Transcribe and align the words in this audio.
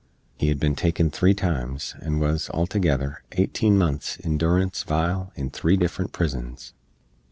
He 0.35 0.47
hed 0.47 0.59
bin 0.59 0.73
taken 0.75 1.11
three 1.11 1.35
times, 1.35 1.93
and 1.99 2.19
wuz, 2.19 2.49
altogether, 2.51 3.21
18 3.33 3.77
months 3.77 4.17
in 4.17 4.39
doorance 4.39 4.81
vile 4.81 5.31
in 5.35 5.51
three 5.51 5.77
diffrent 5.77 6.11
prizns. 6.11 6.73